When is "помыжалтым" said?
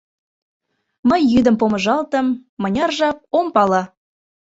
1.61-2.27